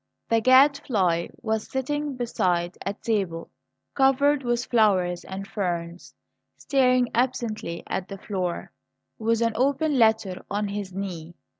[0.29, 3.51] The Gadfly was sitting beside a table
[3.93, 6.15] covered with flowers and ferns,
[6.57, 8.71] staring absently at the floor,
[9.19, 11.35] with an open letter on his knee.